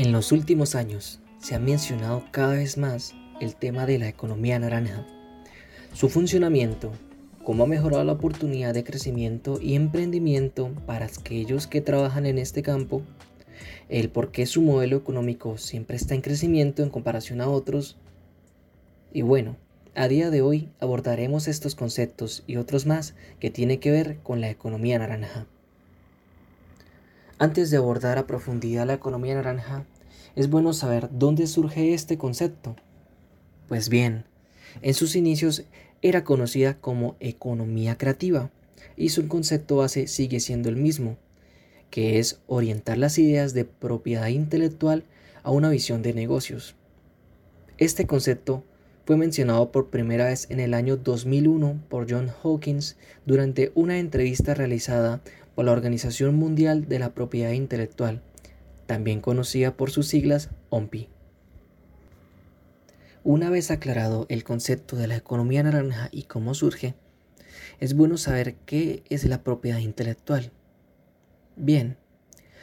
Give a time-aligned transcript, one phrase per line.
[0.00, 4.58] En los últimos años se ha mencionado cada vez más el tema de la economía
[4.58, 5.06] naranja,
[5.92, 6.90] su funcionamiento,
[7.44, 12.62] cómo ha mejorado la oportunidad de crecimiento y emprendimiento para aquellos que trabajan en este
[12.62, 13.02] campo,
[13.90, 17.98] el por qué su modelo económico siempre está en crecimiento en comparación a otros,
[19.12, 19.58] y bueno,
[19.94, 24.40] a día de hoy abordaremos estos conceptos y otros más que tienen que ver con
[24.40, 25.46] la economía naranja.
[27.42, 29.86] Antes de abordar a profundidad la economía naranja,
[30.36, 32.76] es bueno saber dónde surge este concepto.
[33.68, 34.24] Pues bien,
[34.82, 35.64] en sus inicios
[36.02, 38.50] era conocida como economía creativa
[38.96, 41.16] y su concepto base sigue siendo el mismo,
[41.90, 45.04] que es orientar las ideas de propiedad intelectual
[45.42, 46.74] a una visión de negocios.
[47.78, 48.64] Este concepto
[49.06, 54.54] fue mencionado por primera vez en el año 2001 por John Hawkins durante una entrevista
[54.54, 55.20] realizada
[55.54, 58.22] por la Organización Mundial de la Propiedad Intelectual,
[58.90, 61.08] también conocida por sus siglas OMPI.
[63.22, 66.96] Una vez aclarado el concepto de la economía naranja y cómo surge,
[67.78, 70.50] es bueno saber qué es la propiedad intelectual.
[71.54, 71.98] Bien,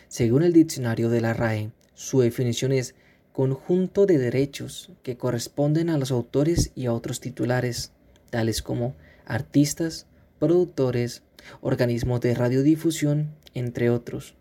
[0.10, 2.94] según el diccionario de la RAE, su definición es
[3.32, 7.94] conjunto de derechos que corresponden a los autores y a otros titulares,
[8.32, 10.08] tales como artistas,
[10.40, 11.24] productores,
[11.62, 14.36] organismos de radiodifusión, entre otros,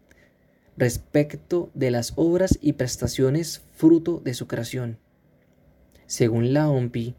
[0.77, 4.98] respecto de las obras y prestaciones fruto de su creación.
[6.06, 7.14] Según la OMPI,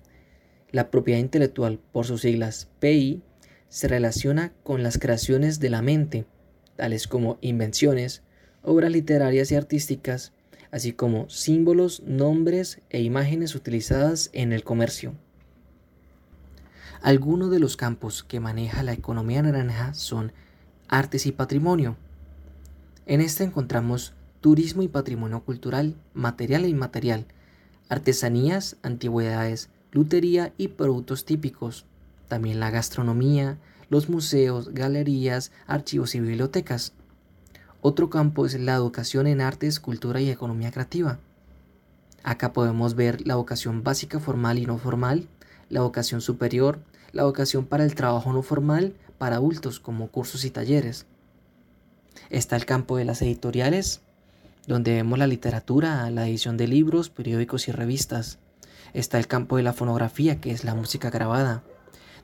[0.72, 3.22] la propiedad intelectual, por sus siglas PI,
[3.70, 6.26] se relaciona con las creaciones de la mente,
[6.76, 8.22] tales como invenciones,
[8.62, 10.34] obras literarias y artísticas,
[10.72, 15.16] así como símbolos, nombres e imágenes utilizadas en el comercio.
[17.02, 20.34] Algunos de los campos que maneja la economía naranja son
[20.88, 21.96] artes y patrimonio.
[23.10, 27.26] En este encontramos turismo y patrimonio cultural, material e inmaterial,
[27.88, 31.86] artesanías, antigüedades, lutería y productos típicos,
[32.28, 33.60] también la gastronomía,
[33.90, 36.92] los museos, galerías, archivos y bibliotecas.
[37.80, 41.18] Otro campo es la educación en artes, cultura y economía creativa.
[42.24, 45.30] Acá podemos ver la educación básica formal y no formal,
[45.70, 46.80] la educación superior,
[47.14, 51.06] la educación para el trabajo no formal para adultos como cursos y talleres.
[52.30, 54.02] Está el campo de las editoriales,
[54.68, 58.40] donde vemos la literatura, la edición de libros, periódicos y revistas.
[58.94, 61.64] Está el campo de la fonografía, que es la música grabada.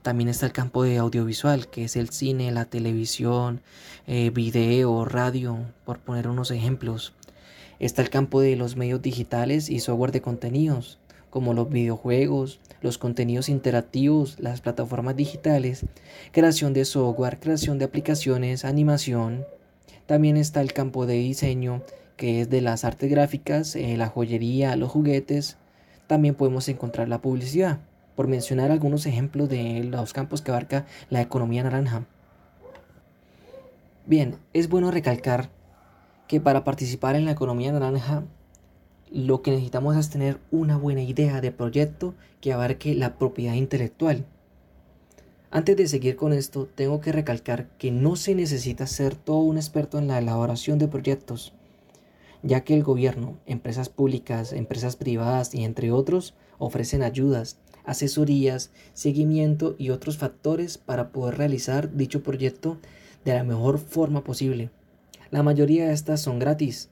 [0.02, 3.62] También está el campo de audiovisual, que es el cine, la televisión,
[4.06, 7.14] eh, video, radio, por poner unos ejemplos.
[7.80, 11.00] Está el campo de los medios digitales y software de contenidos,
[11.30, 15.86] como los videojuegos, los contenidos interactivos, las plataformas digitales,
[16.34, 19.46] creación de software, creación de aplicaciones, animación.
[20.06, 21.82] También está el campo de diseño,
[22.18, 25.58] que es de las artes gráficas, eh, la joyería, los juguetes.
[26.08, 27.80] También podemos encontrar la publicidad
[28.16, 32.06] por mencionar algunos ejemplos de los campos que abarca la economía naranja.
[34.06, 35.50] Bien, es bueno recalcar
[36.28, 38.24] que para participar en la economía naranja
[39.12, 44.26] lo que necesitamos es tener una buena idea de proyecto que abarque la propiedad intelectual.
[45.56, 49.58] Antes de seguir con esto, tengo que recalcar que no se necesita ser todo un
[49.58, 51.54] experto en la elaboración de proyectos,
[52.42, 59.76] ya que el gobierno, empresas públicas, empresas privadas y entre otros ofrecen ayudas, asesorías, seguimiento
[59.78, 62.80] y otros factores para poder realizar dicho proyecto
[63.24, 64.72] de la mejor forma posible.
[65.30, 66.90] La mayoría de estas son gratis,